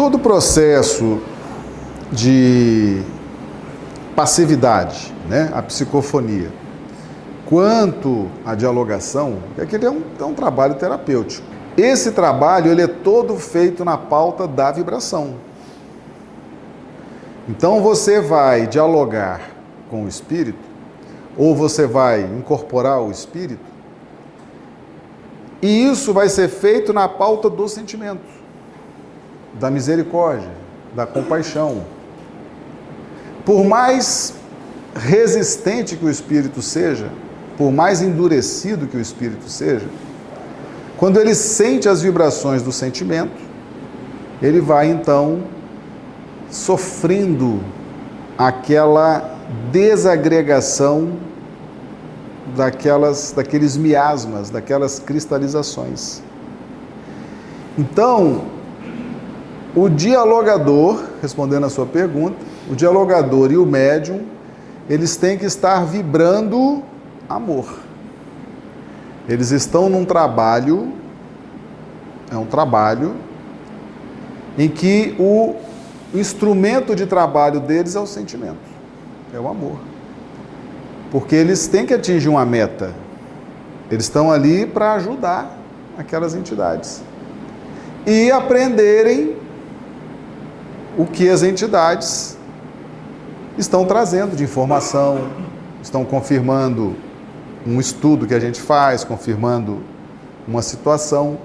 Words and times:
todo 0.00 0.14
o 0.14 0.18
processo 0.18 1.20
de 2.10 3.02
passividade, 4.16 5.14
né, 5.28 5.50
a 5.52 5.60
psicofonia, 5.60 6.50
quanto 7.44 8.30
a 8.42 8.54
dialogação, 8.54 9.40
é 9.58 9.66
que 9.66 9.76
ele 9.76 9.84
é 9.84 9.90
um, 9.90 10.02
é 10.18 10.24
um 10.24 10.32
trabalho 10.32 10.76
terapêutico. 10.76 11.46
Esse 11.76 12.12
trabalho 12.12 12.72
ele 12.72 12.80
é 12.80 12.86
todo 12.86 13.36
feito 13.36 13.84
na 13.84 13.98
pauta 13.98 14.48
da 14.48 14.72
vibração. 14.72 15.34
Então 17.46 17.82
você 17.82 18.22
vai 18.22 18.66
dialogar 18.66 19.50
com 19.90 20.04
o 20.04 20.08
espírito, 20.08 20.64
ou 21.36 21.54
você 21.54 21.86
vai 21.86 22.22
incorporar 22.22 23.02
o 23.02 23.10
espírito, 23.10 23.68
e 25.60 25.84
isso 25.90 26.14
vai 26.14 26.30
ser 26.30 26.48
feito 26.48 26.90
na 26.90 27.06
pauta 27.06 27.50
do 27.50 27.68
sentimento, 27.68 28.39
da 29.54 29.70
misericórdia, 29.70 30.50
da 30.94 31.06
compaixão. 31.06 31.82
Por 33.44 33.64
mais 33.64 34.34
resistente 34.94 35.96
que 35.96 36.04
o 36.04 36.10
espírito 36.10 36.60
seja, 36.60 37.10
por 37.56 37.72
mais 37.72 38.02
endurecido 38.02 38.86
que 38.86 38.96
o 38.96 39.00
espírito 39.00 39.48
seja, 39.48 39.86
quando 40.96 41.18
ele 41.18 41.34
sente 41.34 41.88
as 41.88 42.02
vibrações 42.02 42.62
do 42.62 42.70
sentimento, 42.70 43.40
ele 44.42 44.60
vai 44.60 44.88
então 44.88 45.42
sofrendo 46.50 47.60
aquela 48.36 49.36
desagregação 49.70 51.12
daquelas, 52.56 53.32
daqueles 53.34 53.76
miasmas, 53.76 54.50
daquelas 54.50 54.98
cristalizações. 54.98 56.22
Então, 57.78 58.42
o 59.74 59.88
dialogador, 59.88 61.04
respondendo 61.22 61.66
a 61.66 61.70
sua 61.70 61.86
pergunta, 61.86 62.36
o 62.68 62.74
dialogador 62.74 63.52
e 63.52 63.56
o 63.56 63.64
médium, 63.64 64.22
eles 64.88 65.16
têm 65.16 65.38
que 65.38 65.44
estar 65.44 65.84
vibrando 65.84 66.82
amor. 67.28 67.66
Eles 69.28 69.52
estão 69.52 69.88
num 69.88 70.04
trabalho, 70.04 70.92
é 72.30 72.36
um 72.36 72.46
trabalho, 72.46 73.14
em 74.58 74.68
que 74.68 75.14
o 75.18 75.54
instrumento 76.12 76.96
de 76.96 77.06
trabalho 77.06 77.60
deles 77.60 77.94
é 77.94 78.00
o 78.00 78.06
sentimento, 78.06 78.58
é 79.32 79.38
o 79.38 79.46
amor. 79.46 79.78
Porque 81.12 81.36
eles 81.36 81.68
têm 81.68 81.86
que 81.86 81.94
atingir 81.94 82.28
uma 82.28 82.44
meta. 82.44 82.92
Eles 83.90 84.04
estão 84.04 84.30
ali 84.30 84.66
para 84.66 84.94
ajudar 84.94 85.58
aquelas 85.96 86.34
entidades. 86.34 87.02
E 88.06 88.30
aprenderem 88.30 89.36
o 90.96 91.06
que 91.06 91.28
as 91.28 91.42
entidades 91.42 92.36
estão 93.56 93.84
trazendo 93.84 94.36
de 94.36 94.44
informação, 94.44 95.28
estão 95.82 96.04
confirmando 96.04 96.96
um 97.66 97.80
estudo 97.80 98.26
que 98.26 98.34
a 98.34 98.40
gente 98.40 98.60
faz, 98.60 99.04
confirmando 99.04 99.82
uma 100.46 100.62
situação. 100.62 101.38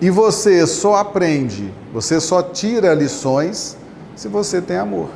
E 0.00 0.10
você 0.10 0.66
só 0.66 0.96
aprende, 0.96 1.72
você 1.92 2.20
só 2.20 2.42
tira 2.42 2.94
lições 2.94 3.76
se 4.16 4.28
você 4.28 4.60
tem 4.60 4.76
amor. 4.76 5.08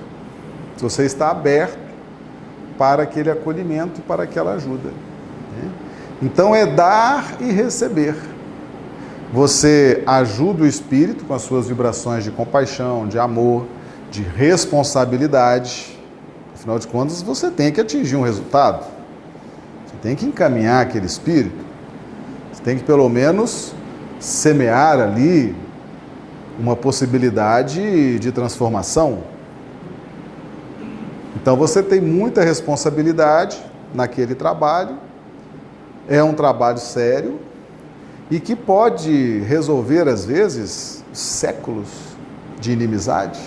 Se 0.77 0.83
você 0.83 1.05
está 1.05 1.31
aberto 1.31 1.79
para 2.79 3.03
aquele 3.03 3.31
acolhimento, 3.31 4.01
para 4.03 4.25
aquela 4.25 4.53
ajuda. 4.53 4.89
Né? 4.89 5.71
Então 6.23 6.55
é 6.55 6.67
dar 6.67 7.37
e 7.41 7.51
receber. 7.51 8.15
Você 9.33 10.05
ajuda 10.07 10.63
o 10.63 10.67
espírito 10.67 11.25
com 11.25 11.35
as 11.35 11.43
suas 11.43 11.67
vibrações 11.67 12.23
de 12.23 12.31
compaixão, 12.31 13.09
de 13.09 13.19
amor, 13.19 13.67
de 14.11 14.23
responsabilidade. 14.23 15.99
Afinal 16.55 16.79
de 16.79 16.87
contas, 16.87 17.23
você 17.23 17.51
tem 17.51 17.73
que 17.73 17.81
atingir 17.81 18.15
um 18.17 18.23
resultado. 18.23 18.85
Você 19.85 19.97
tem 20.01 20.15
que 20.15 20.25
encaminhar 20.25 20.81
aquele 20.81 21.07
espírito. 21.07 21.65
Você 22.53 22.63
tem 22.63 22.79
que, 22.79 22.85
pelo 22.85 23.09
menos, 23.09 23.75
semear 24.21 25.01
ali 25.01 25.55
uma 26.59 26.77
possibilidade 26.77 28.19
de 28.21 28.31
transformação. 28.31 29.19
Então 31.35 31.57
você 31.57 31.83
tem 31.83 32.01
muita 32.01 32.43
responsabilidade 32.43 33.63
naquele 33.93 34.35
trabalho, 34.35 34.97
é 36.09 36.23
um 36.23 36.33
trabalho 36.33 36.79
sério 36.79 37.39
e 38.31 38.41
que 38.41 38.57
pode 38.57 39.41
resolver, 39.41 40.09
às 40.09 40.25
vezes, 40.25 41.05
séculos 41.13 41.89
de 42.61 42.73
inimizade, 42.73 43.41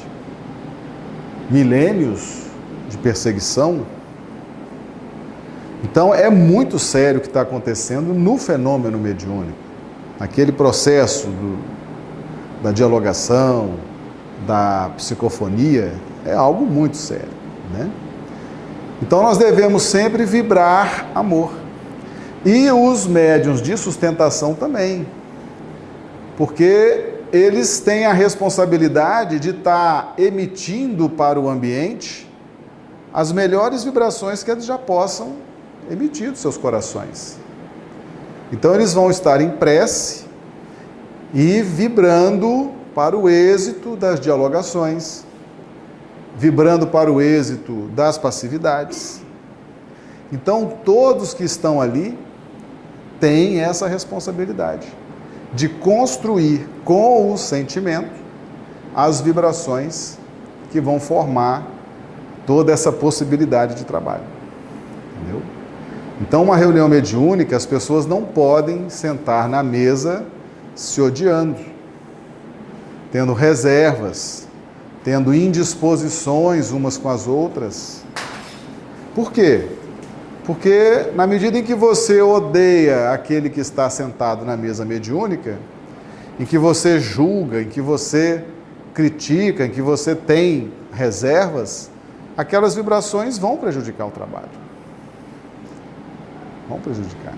milênios 1.49 2.43
de 2.89 2.97
perseguição. 2.97 3.85
Então 5.83 6.13
é 6.13 6.29
muito 6.29 6.77
sério 6.79 7.19
o 7.19 7.21
que 7.21 7.27
está 7.27 7.41
acontecendo 7.41 8.13
no 8.13 8.37
fenômeno 8.37 8.97
mediúnico, 8.97 9.57
aquele 10.19 10.51
processo 10.51 11.27
do, 11.27 11.57
da 12.61 12.71
dialogação, 12.71 13.75
da 14.45 14.91
psicofonia, 14.97 15.93
é 16.25 16.33
algo 16.33 16.65
muito 16.65 16.97
sério. 16.97 17.29
Né? 17.73 17.89
Então 19.01 19.21
nós 19.21 19.37
devemos 19.37 19.83
sempre 19.83 20.25
vibrar 20.25 21.07
amor. 21.15 21.51
E 22.45 22.71
os 22.71 23.05
médiums 23.05 23.61
de 23.61 23.75
sustentação 23.75 24.53
também, 24.53 25.05
porque 26.37 27.15
eles 27.33 27.79
têm 27.79 28.05
a 28.05 28.13
responsabilidade 28.13 29.39
de 29.39 29.49
estar 29.49 30.03
tá 30.03 30.13
emitindo 30.17 31.09
para 31.09 31.39
o 31.39 31.49
ambiente 31.49 32.29
as 33.13 33.31
melhores 33.31 33.83
vibrações 33.83 34.43
que 34.43 34.51
eles 34.51 34.65
já 34.65 34.77
possam 34.77 35.33
emitir 35.91 36.31
dos 36.31 36.39
seus 36.39 36.57
corações. 36.57 37.37
Então 38.51 38.73
eles 38.73 38.93
vão 38.93 39.09
estar 39.11 39.41
em 39.41 39.51
prece 39.51 40.25
e 41.33 41.61
vibrando 41.61 42.71
para 42.95 43.17
o 43.17 43.29
êxito 43.29 43.95
das 43.95 44.19
dialogações, 44.19 45.23
vibrando 46.37 46.87
para 46.87 47.11
o 47.11 47.21
êxito 47.21 47.89
das 47.95 48.17
passividades. 48.17 49.21
Então, 50.31 50.73
todos 50.85 51.33
que 51.33 51.43
estão 51.43 51.81
ali 51.81 52.17
têm 53.19 53.59
essa 53.59 53.87
responsabilidade 53.87 54.87
de 55.53 55.67
construir 55.67 56.67
com 56.83 57.33
o 57.33 57.37
sentimento 57.37 58.11
as 58.95 59.21
vibrações 59.21 60.17
que 60.71 60.79
vão 60.79 60.99
formar 60.99 61.65
toda 62.45 62.71
essa 62.71 62.91
possibilidade 62.91 63.75
de 63.75 63.83
trabalho. 63.83 64.23
Entendeu? 65.15 65.41
Então, 66.21 66.43
uma 66.43 66.57
reunião 66.57 66.87
mediúnica, 66.87 67.55
as 67.55 67.65
pessoas 67.65 68.05
não 68.05 68.23
podem 68.23 68.89
sentar 68.89 69.47
na 69.47 69.63
mesa 69.63 70.25
se 70.75 71.01
odiando, 71.01 71.57
tendo 73.11 73.33
reservas, 73.33 74.47
tendo 75.03 75.33
indisposições 75.33 76.71
umas 76.71 76.97
com 76.97 77.09
as 77.09 77.27
outras. 77.27 78.03
Por 79.15 79.31
quê? 79.31 79.67
Porque 80.45 81.11
na 81.15 81.27
medida 81.27 81.57
em 81.57 81.63
que 81.63 81.75
você 81.75 82.21
odeia 82.21 83.11
aquele 83.11 83.49
que 83.49 83.59
está 83.59 83.89
sentado 83.89 84.45
na 84.45 84.57
mesa 84.57 84.83
mediúnica, 84.83 85.57
em 86.39 86.45
que 86.45 86.57
você 86.57 86.99
julga, 86.99 87.61
em 87.61 87.67
que 87.67 87.81
você 87.81 88.43
critica, 88.93 89.65
em 89.65 89.69
que 89.69 89.81
você 89.81 90.15
tem 90.15 90.71
reservas, 90.91 91.91
aquelas 92.35 92.75
vibrações 92.75 93.37
vão 93.37 93.57
prejudicar 93.57 94.07
o 94.07 94.11
trabalho. 94.11 94.49
Vão 96.67 96.79
prejudicar. 96.79 97.33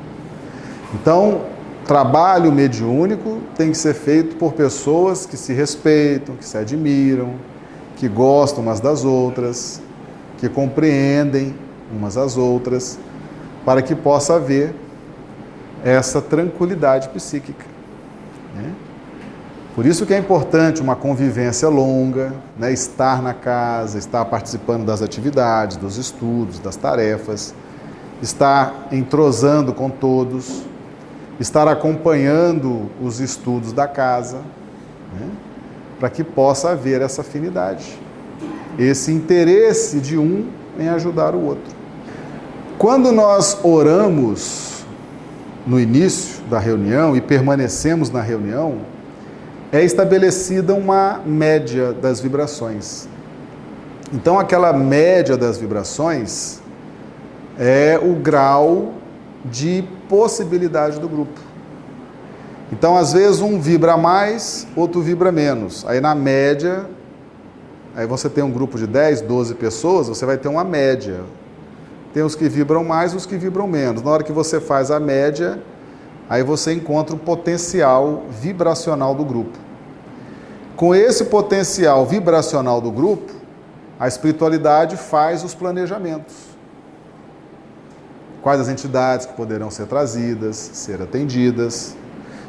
Então, 0.94 1.42
trabalho 1.86 2.52
mediúnico 2.52 3.40
tem 3.56 3.72
que 3.72 3.78
ser 3.78 3.94
feito 3.94 4.36
por 4.36 4.54
pessoas 4.54 5.26
que 5.26 5.36
se 5.36 5.54
respeitam, 5.54 6.36
que 6.36 6.46
se 6.46 6.58
admiram, 6.58 7.34
que 7.98 8.08
gostam 8.08 8.64
umas 8.64 8.80
das 8.80 9.04
outras, 9.04 9.82
que 10.38 10.48
compreendem 10.48 11.56
umas 11.96 12.18
às 12.18 12.38
outras, 12.38 13.00
para 13.66 13.82
que 13.82 13.96
possa 13.96 14.36
haver 14.36 14.74
essa 15.84 16.22
tranquilidade 16.22 17.10
psíquica. 17.10 17.66
Né? 18.56 18.74
Por 19.76 19.86
isso 19.86 20.06
que 20.06 20.14
é 20.14 20.18
importante 20.18 20.82
uma 20.82 20.96
convivência 20.96 21.70
longa, 21.70 22.34
né? 22.58 22.72
estar 22.72 23.22
na 23.22 23.34
casa, 23.34 23.98
estar 23.98 24.26
participando 24.26 24.86
das 24.86 25.02
atividades, 25.02 25.78
dos 25.78 25.98
estudos, 25.98 26.60
das 26.60 26.76
tarefas, 26.76 27.54
estar 28.22 28.88
entrosando 28.92 29.74
com 29.74 29.90
todos, 29.90 30.64
estar 31.40 31.68
acompanhando 31.68 32.90
os 33.02 33.20
estudos 33.20 33.72
da 33.74 33.88
casa. 33.88 34.38
Né? 35.20 35.30
para 36.02 36.10
que 36.10 36.24
possa 36.24 36.72
haver 36.72 37.00
essa 37.00 37.22
afinidade, 37.22 37.96
esse 38.80 39.12
interesse 39.12 40.00
de 40.00 40.18
um 40.18 40.48
em 40.80 40.90
ajudar 40.90 41.36
o 41.36 41.46
outro. 41.46 41.76
Quando 42.82 43.12
nós 43.12 43.60
oramos 43.62 44.84
no 45.68 45.80
início 45.80 46.44
da 46.46 46.58
reunião 46.58 47.16
e 47.16 47.22
permanecemos 47.22 48.10
na 48.10 48.22
reunião, 48.22 48.80
é 49.72 49.84
estabelecida 49.84 50.74
uma 50.74 51.22
média 51.24 51.94
das 51.94 52.20
vibrações. 52.20 53.08
Então, 54.12 54.40
aquela 54.40 54.74
média 54.74 55.38
das 55.38 55.60
vibrações 55.60 56.60
é 57.60 58.00
o 58.02 58.16
grau 58.16 58.94
de 59.46 59.84
possibilidade 60.10 61.00
do 61.00 61.08
grupo. 61.08 61.40
Então, 62.72 62.98
às 62.98 63.14
vezes, 63.14 63.42
um 63.42 63.60
vibra 63.60 63.96
mais, 63.96 64.66
outro 64.76 65.02
vibra 65.02 65.32
menos. 65.32 65.86
Aí, 65.88 66.02
na 66.02 66.16
média, 66.16 66.88
aí 67.96 68.08
você 68.08 68.28
tem 68.28 68.44
um 68.44 68.50
grupo 68.50 68.76
de 68.80 68.88
10, 68.88 69.22
12 69.22 69.54
pessoas, 69.54 70.08
você 70.08 70.26
vai 70.26 70.40
ter 70.40 70.48
uma 70.48 70.64
média. 70.64 71.20
Tem 72.14 72.24
os 72.24 72.36
que 72.36 72.50
vibram 72.50 72.84
mais, 72.84 73.14
os 73.14 73.26
que 73.26 73.38
vibram 73.38 73.68
menos. 73.68 74.02
Na 74.02 74.12
hora 74.12 74.24
que 74.24 74.32
você 74.32 74.60
faz 74.60 74.92
a 74.92 75.00
média, 75.00 75.62
aí 76.30 76.44
você 76.44 76.74
encontra 76.74 77.16
o 77.16 77.20
potencial 77.20 78.24
vibracional 78.30 79.16
do 79.16 79.24
grupo. 79.24 79.58
Com 80.76 80.94
esse 80.96 81.26
potencial 81.26 82.06
vibracional 82.06 82.82
do 82.82 82.92
grupo, 82.92 83.32
a 84.00 84.08
espiritualidade 84.08 84.98
faz 84.98 85.44
os 85.44 85.54
planejamentos. 85.54 86.36
Quais 88.42 88.60
as 88.60 88.68
entidades 88.68 89.28
que 89.28 89.34
poderão 89.34 89.70
ser 89.70 89.86
trazidas, 89.86 90.56
ser 90.56 91.02
atendidas, 91.02 91.96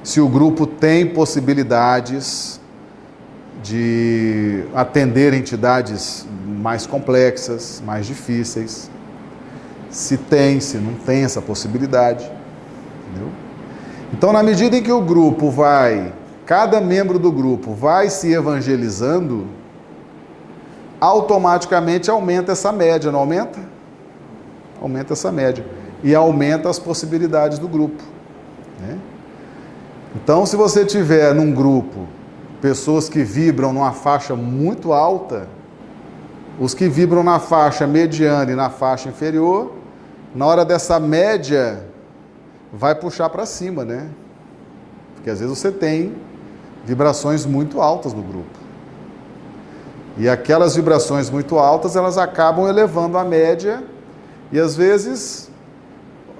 se 0.02 0.20
o 0.20 0.28
grupo 0.28 0.66
tem 0.66 1.06
possibilidades 1.06 2.58
de 3.62 4.64
atender 4.74 5.34
entidades 5.34 6.26
mais 6.46 6.86
complexas, 6.86 7.82
mais 7.84 8.06
difíceis, 8.06 8.90
se 9.92 10.16
tem, 10.16 10.58
se 10.58 10.78
não 10.78 10.94
tem 10.94 11.22
essa 11.22 11.42
possibilidade. 11.42 12.24
Entendeu? 13.10 13.28
Então, 14.12 14.32
na 14.32 14.42
medida 14.42 14.76
em 14.76 14.82
que 14.82 14.90
o 14.90 15.02
grupo 15.02 15.50
vai, 15.50 16.12
cada 16.46 16.80
membro 16.80 17.18
do 17.18 17.30
grupo 17.30 17.74
vai 17.74 18.08
se 18.08 18.32
evangelizando, 18.32 19.46
automaticamente 20.98 22.10
aumenta 22.10 22.52
essa 22.52 22.72
média, 22.72 23.12
não 23.12 23.20
aumenta? 23.20 23.60
Aumenta 24.80 25.12
essa 25.12 25.30
média. 25.30 25.64
E 26.02 26.14
aumenta 26.14 26.70
as 26.70 26.78
possibilidades 26.78 27.58
do 27.58 27.68
grupo. 27.68 28.02
Né? 28.80 28.98
Então, 30.16 30.46
se 30.46 30.56
você 30.56 30.84
tiver 30.84 31.34
num 31.34 31.52
grupo 31.52 32.06
pessoas 32.60 33.08
que 33.08 33.22
vibram 33.22 33.72
numa 33.72 33.92
faixa 33.92 34.34
muito 34.34 34.92
alta, 34.92 35.48
os 36.58 36.74
que 36.74 36.88
vibram 36.88 37.22
na 37.22 37.38
faixa 37.38 37.86
mediana 37.86 38.50
e 38.52 38.54
na 38.54 38.70
faixa 38.70 39.08
inferior, 39.08 39.81
na 40.34 40.46
hora 40.46 40.64
dessa 40.64 40.98
média, 40.98 41.84
vai 42.72 42.94
puxar 42.94 43.28
para 43.28 43.44
cima, 43.44 43.84
né? 43.84 44.08
Porque 45.14 45.28
às 45.28 45.40
vezes 45.40 45.58
você 45.58 45.70
tem 45.70 46.14
vibrações 46.84 47.44
muito 47.44 47.80
altas 47.80 48.12
no 48.12 48.22
grupo. 48.22 48.58
E 50.16 50.28
aquelas 50.28 50.74
vibrações 50.74 51.30
muito 51.30 51.58
altas, 51.58 51.96
elas 51.96 52.18
acabam 52.18 52.68
elevando 52.68 53.16
a 53.16 53.24
média 53.24 53.82
e 54.50 54.58
às 54.58 54.76
vezes 54.76 55.50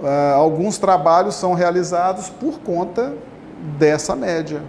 uh, 0.02 0.34
alguns 0.34 0.78
trabalhos 0.78 1.34
são 1.34 1.54
realizados 1.54 2.28
por 2.28 2.60
conta 2.60 3.14
dessa 3.78 4.14
média, 4.14 4.62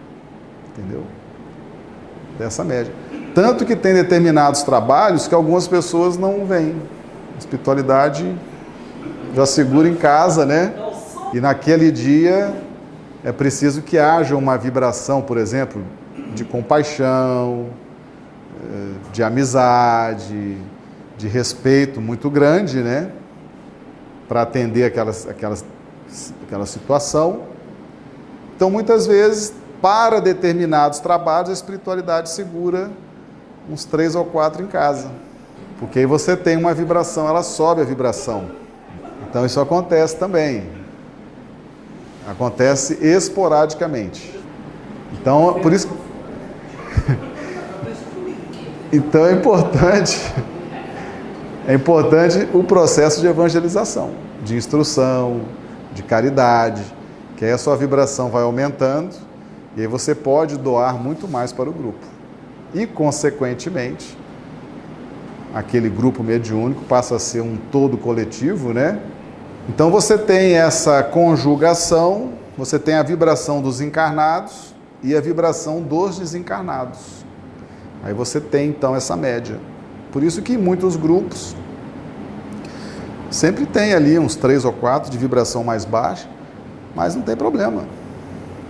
entendeu? 0.69 1.03
Dessa 2.37 2.63
média. 2.63 2.93
Tanto 3.33 3.65
que 3.65 3.75
tem 3.75 3.93
determinados 3.93 4.63
trabalhos 4.63 5.27
que 5.27 5.35
algumas 5.35 5.67
pessoas 5.67 6.17
não. 6.17 6.47
A 6.51 7.39
espiritualidade 7.39 8.37
já 9.33 9.45
segura 9.45 9.87
em 9.87 9.95
casa, 9.95 10.45
né? 10.45 10.73
E 11.33 11.39
naquele 11.39 11.91
dia 11.91 12.53
é 13.23 13.31
preciso 13.31 13.81
que 13.81 13.97
haja 13.97 14.35
uma 14.35 14.57
vibração, 14.57 15.21
por 15.21 15.37
exemplo, 15.37 15.81
de 16.35 16.45
compaixão, 16.45 17.67
de 19.11 19.23
amizade, 19.23 20.57
de 21.17 21.27
respeito 21.27 21.99
muito 21.99 22.29
grande, 22.29 22.81
né? 22.81 23.09
Para 24.27 24.43
atender 24.43 24.83
aquelas, 24.83 25.27
aquelas, 25.27 25.65
aquela 26.45 26.65
situação. 26.65 27.41
Então, 28.55 28.69
muitas 28.69 29.07
vezes, 29.07 29.53
para 29.81 30.19
determinados 30.19 30.99
trabalhos, 30.99 31.49
a 31.49 31.53
espiritualidade 31.53 32.29
segura 32.29 32.91
uns 33.69 33.85
três 33.85 34.15
ou 34.15 34.25
quatro 34.25 34.61
em 34.61 34.67
casa. 34.67 35.09
Porque 35.79 35.99
aí 35.99 36.05
você 36.05 36.37
tem 36.37 36.55
uma 36.55 36.73
vibração, 36.73 37.27
ela 37.27 37.43
sobe 37.43 37.81
a 37.81 37.83
vibração. 37.83 38.62
Então, 39.33 39.47
isso 39.47 39.59
acontece 39.59 40.15
também. 40.15 40.69
Acontece 42.29 42.99
esporadicamente. 43.01 44.31
Então, 45.13 45.59
por 45.59 45.73
isso. 45.73 45.89
Então 48.95 49.25
é 49.25 49.31
importante, 49.31 50.21
é 51.67 51.73
importante 51.73 52.47
o 52.53 52.63
processo 52.63 53.21
de 53.21 53.25
evangelização, 53.25 54.11
de 54.43 54.55
instrução, 54.55 55.41
de 55.95 56.03
caridade, 56.03 56.83
que 57.35 57.43
aí 57.43 57.49
a 57.49 57.57
sua 57.57 57.75
vibração 57.75 58.29
vai 58.29 58.43
aumentando 58.43 59.15
e 59.75 59.81
aí 59.81 59.87
você 59.87 60.13
pode 60.13 60.59
doar 60.59 60.93
muito 60.93 61.27
mais 61.27 61.51
para 61.51 61.67
o 61.67 61.73
grupo. 61.73 62.05
E, 62.71 62.85
consequentemente, 62.85 64.15
aquele 65.55 65.89
grupo 65.89 66.21
mediúnico 66.21 66.83
passa 66.83 67.15
a 67.15 67.19
ser 67.19 67.41
um 67.41 67.57
todo 67.71 67.97
coletivo, 67.97 68.73
né? 68.73 68.99
Então 69.69 69.89
você 69.89 70.17
tem 70.17 70.57
essa 70.57 71.01
conjugação, 71.01 72.33
você 72.57 72.77
tem 72.77 72.95
a 72.95 73.03
vibração 73.03 73.61
dos 73.61 73.79
encarnados 73.79 74.73
e 75.01 75.15
a 75.15 75.21
vibração 75.21 75.81
dos 75.81 76.19
desencarnados. 76.19 77.23
Aí 78.03 78.13
você 78.13 78.41
tem 78.41 78.69
então 78.69 78.93
essa 78.93 79.15
média. 79.15 79.57
Por 80.11 80.21
isso 80.21 80.41
que 80.41 80.57
muitos 80.57 80.97
grupos 80.97 81.55
sempre 83.31 83.65
tem 83.65 83.93
ali 83.93 84.19
uns 84.19 84.35
três 84.35 84.65
ou 84.65 84.73
quatro 84.73 85.09
de 85.09 85.17
vibração 85.17 85.63
mais 85.63 85.85
baixa, 85.85 86.27
mas 86.93 87.15
não 87.15 87.23
tem 87.23 87.35
problema. 87.35 87.85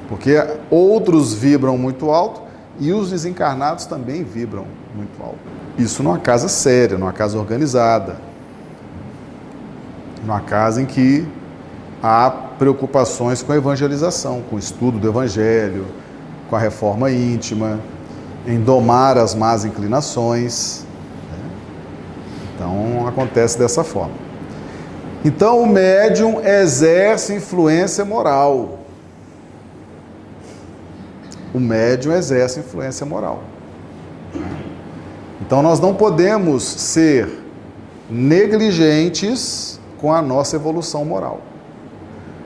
Porque 0.08 0.36
outros 0.70 1.34
vibram 1.34 1.76
muito 1.76 2.12
alto 2.12 2.42
e 2.80 2.94
os 2.94 3.10
desencarnados 3.10 3.88
também 3.88 4.24
vibram 4.24 4.66
muito 4.96 5.22
alto. 5.22 5.40
Isso 5.78 6.04
numa 6.04 6.20
casa 6.20 6.48
séria, 6.48 7.00
numa 7.00 7.12
casa 7.12 7.38
organizada. 7.38 8.16
Numa 10.24 10.40
casa 10.40 10.82
em 10.82 10.86
que 10.86 11.28
há 12.02 12.30
preocupações 12.58 13.44
com 13.44 13.52
a 13.52 13.56
evangelização, 13.56 14.42
com 14.50 14.56
o 14.56 14.60
estudo 14.60 14.98
do 14.98 15.08
evangelho, 15.08 15.86
com 16.50 16.56
a 16.56 16.60
reforma 16.60 17.12
íntima, 17.12 17.80
em 18.48 18.60
domar 18.60 19.18
as 19.18 19.36
más 19.36 19.66
inclinações. 19.66 20.86
Né? 21.32 21.50
Então 22.56 23.08
acontece 23.08 23.58
dessa 23.58 23.84
forma. 23.84 24.16
Então 25.26 25.62
o 25.62 25.68
médium 25.68 26.42
exerce 26.42 27.34
influência 27.34 28.04
moral. 28.04 28.80
O 31.54 31.60
médium 31.60 32.14
exerce 32.14 32.60
influência 32.60 33.06
moral. 33.06 33.44
Então 35.42 35.62
nós 35.62 35.80
não 35.80 35.94
podemos 35.94 36.64
ser 36.64 37.30
negligentes 38.10 39.80
com 40.04 40.12
a 40.12 40.22
nossa 40.22 40.58
evolução 40.58 41.06
moral. 41.06 41.40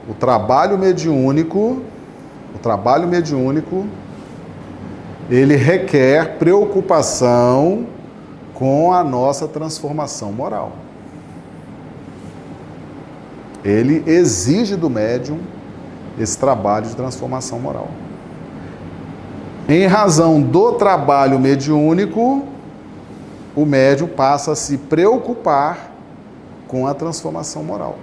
O 0.07 0.13
trabalho 0.13 0.77
mediúnico, 0.77 1.81
o 2.53 2.59
trabalho 2.59 3.07
mediúnico 3.07 3.87
ele 5.27 5.55
requer 5.55 6.37
preocupação 6.37 7.87
com 8.53 8.93
a 8.93 9.03
nossa 9.03 9.47
transformação 9.47 10.31
moral. 10.31 10.73
Ele 13.65 14.03
exige 14.05 14.75
do 14.75 14.87
médium 14.87 15.39
esse 16.19 16.37
trabalho 16.37 16.85
de 16.85 16.95
transformação 16.95 17.59
moral. 17.59 17.87
Em 19.67 19.87
razão 19.87 20.39
do 20.39 20.73
trabalho 20.73 21.39
mediúnico, 21.39 22.43
o 23.55 23.65
médium 23.65 24.07
passa 24.07 24.51
a 24.51 24.55
se 24.55 24.77
preocupar 24.77 25.96
com 26.67 26.85
a 26.85 26.93
transformação 26.93 27.63
moral. 27.63 27.97